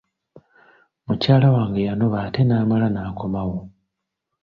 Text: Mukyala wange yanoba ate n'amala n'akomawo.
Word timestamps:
Mukyala 1.05 1.47
wange 1.55 1.81
yanoba 1.87 2.17
ate 2.25 2.41
n'amala 2.45 2.87
n'akomawo. 2.91 3.57